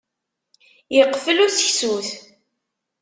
Iqfel 1.01 1.37
useksut. 1.45 2.07